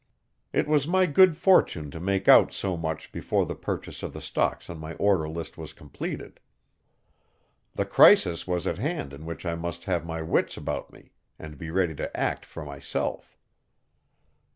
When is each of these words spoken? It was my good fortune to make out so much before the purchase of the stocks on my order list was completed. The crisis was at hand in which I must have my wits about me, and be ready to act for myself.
It 0.51 0.67
was 0.67 0.87
my 0.87 1.05
good 1.05 1.37
fortune 1.37 1.91
to 1.91 1.99
make 1.99 2.27
out 2.27 2.51
so 2.51 2.75
much 2.75 3.11
before 3.11 3.45
the 3.45 3.53
purchase 3.53 4.01
of 4.01 4.13
the 4.13 4.19
stocks 4.19 4.67
on 4.67 4.79
my 4.79 4.95
order 4.95 5.29
list 5.29 5.59
was 5.59 5.73
completed. 5.73 6.39
The 7.75 7.85
crisis 7.85 8.47
was 8.47 8.65
at 8.65 8.79
hand 8.79 9.13
in 9.13 9.27
which 9.27 9.45
I 9.45 9.53
must 9.53 9.85
have 9.85 10.03
my 10.03 10.23
wits 10.23 10.57
about 10.57 10.91
me, 10.91 11.11
and 11.37 11.55
be 11.55 11.69
ready 11.69 11.93
to 11.93 12.17
act 12.17 12.47
for 12.47 12.65
myself. 12.65 13.37